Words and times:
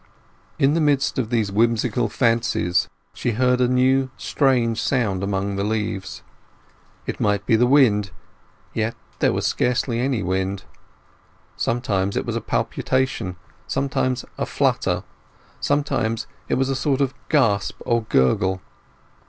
In 0.57 0.73
the 0.73 0.81
midst 0.81 1.19
of 1.19 1.29
these 1.29 1.51
whimsical 1.51 2.09
fancies 2.09 2.89
she 3.13 3.33
heard 3.33 3.61
a 3.61 3.67
new 3.67 4.09
strange 4.17 4.81
sound 4.81 5.21
among 5.21 5.57
the 5.57 5.63
leaves. 5.63 6.23
It 7.05 7.19
might 7.19 7.45
be 7.45 7.55
the 7.55 7.67
wind; 7.67 8.09
yet 8.73 8.95
there 9.19 9.31
was 9.31 9.45
scarcely 9.45 9.99
any 9.99 10.23
wind. 10.23 10.63
Sometimes 11.55 12.17
it 12.17 12.25
was 12.25 12.35
a 12.35 12.41
palpitation, 12.41 13.35
sometimes 13.67 14.25
a 14.39 14.47
flutter; 14.47 15.03
sometimes 15.59 16.25
it 16.49 16.55
was 16.55 16.69
a 16.69 16.75
sort 16.75 16.99
of 16.99 17.13
gasp 17.29 17.75
or 17.81 18.01
gurgle. 18.01 18.59